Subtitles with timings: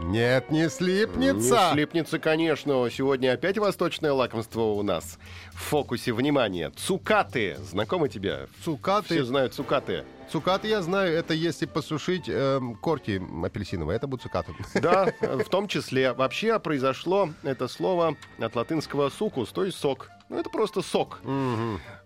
[0.00, 1.68] Нет, не слипнется.
[1.70, 2.88] Не слипнется, конечно.
[2.90, 5.18] Сегодня опять восточное лакомство у нас.
[5.52, 6.70] В фокусе внимания.
[6.70, 7.56] Цукаты.
[7.58, 8.48] Знакомы тебе?
[8.64, 9.14] Цукаты.
[9.14, 10.04] Все знают цукаты.
[10.30, 14.54] Цукаты я знаю, это если посушить эм, корки апельсиновые, это будут цукаты.
[14.74, 16.12] Да, в том числе.
[16.12, 20.10] Вообще произошло это слово от латинского сукус, то есть сок.
[20.34, 21.20] Ну, это просто сок.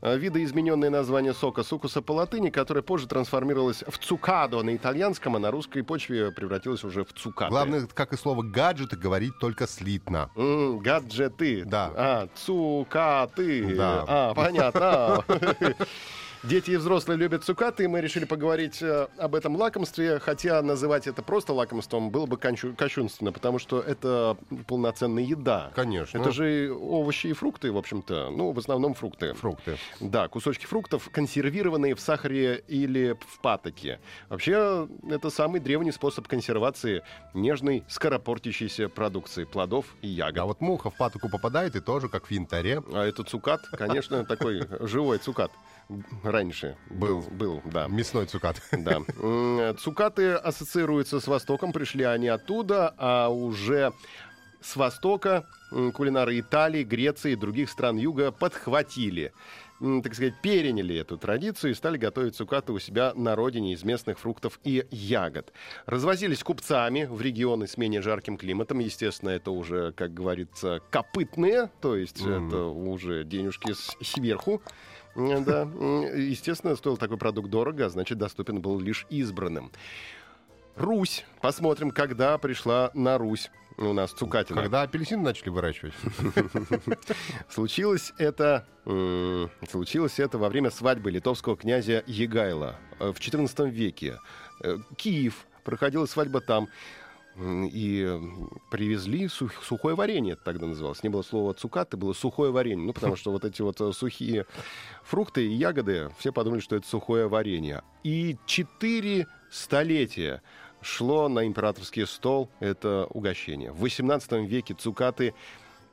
[0.03, 5.39] Э, Видоизмененное название сока сукуса по латыни, которое позже трансформировалось в цукадо на итальянском, а
[5.39, 7.51] на русской почве превратилось уже в цукаты.
[7.51, 10.31] Главное, как и слово гаджеты, говорить только слитно.
[10.37, 11.65] М, гаджеты.
[11.65, 11.91] Да.
[11.97, 13.75] А, цукаты.
[13.75, 14.05] Да.
[14.07, 15.25] А, понятно.
[16.45, 21.09] Дети и взрослые любят цукаты, и мы решили поговорить э, об этом лакомстве, хотя называть
[21.09, 24.37] это просто лакомством было бы кончу- кощунственно, потому что это
[24.69, 25.73] полноценная еда.
[25.75, 26.19] Конечно.
[26.19, 28.31] Это же овощи и фрукты, в общем-то.
[28.31, 29.35] Ну, в основном фрукты.
[29.35, 29.79] Фрукты.
[30.01, 33.99] Да, кусочки фруктов, консервированные в сахаре или в патоке.
[34.29, 37.03] Вообще, это самый древний способ консервации
[37.35, 40.39] нежной, скоропортящейся продукции плодов и ягод.
[40.39, 42.81] А вот муха в патоку попадает и тоже, как в янтаре.
[42.93, 45.51] А это цукат, конечно, такой живой цукат.
[46.23, 47.87] Раньше был, был, да.
[47.89, 48.61] Мясной цукат.
[48.73, 48.99] Да.
[49.23, 53.93] М, Цукаты ассоциируются с Востоком, пришли они оттуда, а уже
[54.61, 55.47] с Востока
[55.95, 59.33] кулинары Италии, Греции и других стран Юга подхватили,
[59.79, 64.19] так сказать, переняли эту традицию и стали готовить цукаты у себя на родине из местных
[64.19, 65.53] фруктов и ягод.
[65.87, 68.81] Развозились купцами в регионы с менее жарким климатом.
[68.81, 74.61] Естественно, это уже, как говорится, копытные, то есть это уже денежки с- сверху.
[75.19, 75.63] Да,
[76.15, 79.73] естественно, стоил такой продукт дорого, а значит, доступен был лишь избранным.
[80.77, 81.25] Русь.
[81.41, 84.63] Посмотрим, когда пришла на Русь у нас цукатина.
[84.63, 85.95] Когда апельсины начали выращивать.
[87.49, 88.67] Случилось это,
[89.71, 94.19] случилось это во время свадьбы литовского князя Егайла э, в XIV веке.
[94.63, 95.47] Э, Киев.
[95.65, 96.69] Проходила свадьба там.
[97.41, 98.21] И
[98.71, 101.03] привезли сух- сухое варенье, это тогда называлось.
[101.03, 102.85] Не было слова цукаты, было сухое варенье.
[102.85, 104.47] Ну, потому что вот эти вот э, сухие
[105.05, 107.83] фрукты и ягоды, все подумали, что это сухое варенье.
[108.03, 110.43] И четыре столетия
[110.81, 113.73] шло на императорский стол это угощение.
[113.73, 115.35] В XVIII веке цукаты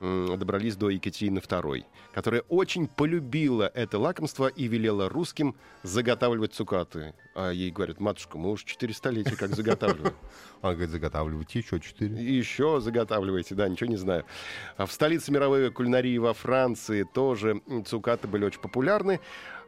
[0.00, 7.14] добрались до Екатерины II, которая очень полюбила это лакомство и велела русским заготавливать цукаты.
[7.34, 10.14] А ей говорят, матушка, мы уже четыре столетия как заготавливаем.
[10.62, 12.16] Он говорит, заготавливайте еще четыре.
[12.16, 14.24] Еще заготавливаете, да, ничего не знаю.
[14.76, 19.20] А в столице мировой кулинарии во Франции тоже цукаты были очень популярны.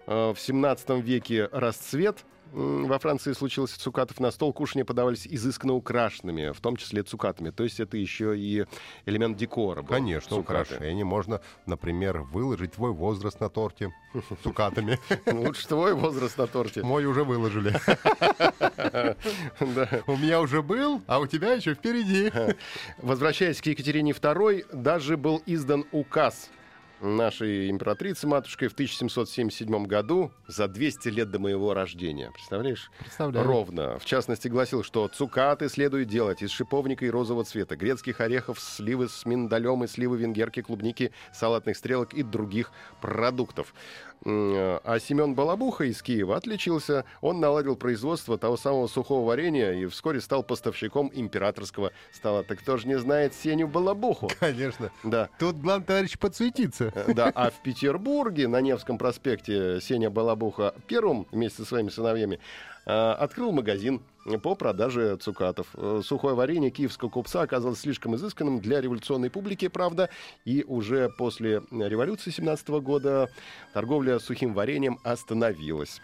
[0.07, 4.53] А В 17 веке расцвет во Франции случился цукатов на стол.
[4.53, 7.51] Кушания подавались изысканно украшенными, в том числе цукатами.
[7.51, 8.65] То есть это еще и
[9.07, 9.89] элемент декора был.
[9.89, 10.75] Конечно, цукаты.
[10.75, 11.05] украшение.
[11.05, 13.93] Можно, например, выложить твой возраст на торте
[14.43, 14.99] цукатами.
[15.27, 16.83] Лучше твой возраст на торте.
[16.83, 17.75] Мой уже выложили.
[20.07, 22.33] У меня уже был, а у тебя еще впереди.
[22.99, 26.51] Возвращаясь к Екатерине II, даже был издан указ
[27.01, 32.31] нашей императрицы матушкой в 1777 году за 200 лет до моего рождения.
[32.33, 32.91] Представляешь?
[32.99, 33.47] Представляю.
[33.47, 33.99] Ровно.
[33.99, 39.09] В частности, гласил, что цукаты следует делать из шиповника и розового цвета, грецких орехов, сливы
[39.09, 43.75] с миндалем и сливы венгерки, клубники, салатных стрелок и других продуктов.
[44.25, 47.05] А Семен Балабуха из Киева отличился.
[47.21, 52.43] Он наладил производство того самого сухого варенья и вскоре стал поставщиком императорского стола.
[52.43, 54.29] Так кто же не знает Сеню Балабуху?
[54.41, 54.91] Конечно.
[55.05, 55.29] Да.
[55.39, 56.88] Тут главный товарищ подсуетиться.
[57.15, 62.39] Да, а в Петербурге на Невском проспекте Сеня Балабуха первым вместе со своими сыновьями
[62.87, 64.03] э, открыл магазин
[64.37, 65.69] по продаже цукатов.
[65.75, 70.11] Э, Сухое варенье киевского купца оказалось слишком изысканным для революционной публики, правда,
[70.45, 73.31] и уже после революции 17 года
[73.73, 76.01] торговля сухим вареньем остановилась.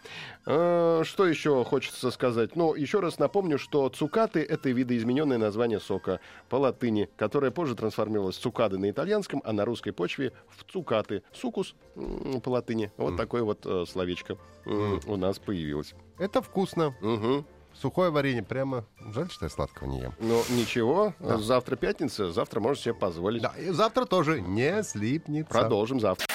[0.47, 2.57] Э, Что еще хочется сказать?
[2.57, 8.37] Ну, еще раз напомню, что цукаты— это видоизмененное название сока по латыни, которое позже трансформировалось
[8.37, 11.23] в цукады на итальянском, а на русской почве в цукаты.
[11.33, 12.91] Сукус по латыни.
[12.97, 15.95] Вот такое вот э, словечко м, у нас появилось.
[16.19, 16.95] Это вкусно.
[17.01, 17.45] Мгм.
[17.81, 18.85] Сухое варенье прямо...
[19.13, 20.15] Жаль, что я сладкого не ем.
[20.21, 23.43] Ну, ничего, завтра пятница, завтра можешь себе позволить.
[23.43, 25.53] Да, и завтра тоже не слипнется.
[25.53, 26.27] Продолжим завтра.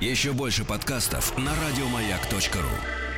[0.00, 3.11] Еще больше подкастов на радиомаяк.ру.